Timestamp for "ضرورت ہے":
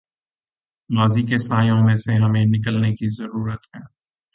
3.15-3.81